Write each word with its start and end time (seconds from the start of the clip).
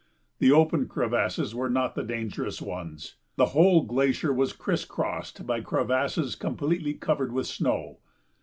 The 0.39 0.51
open 0.51 0.87
crevasses 0.87 1.53
were 1.53 1.69
not 1.69 1.93
the 1.93 2.01
dangerous 2.01 2.59
ones; 2.59 3.17
the 3.35 3.45
whole 3.53 3.83
glacier 3.83 4.33
was 4.33 4.51
crisscrossed 4.51 5.45
by 5.45 5.61
crevasses 5.61 6.33
completely 6.33 6.95
covered 6.95 7.31
with 7.31 7.45
snow. 7.45 7.99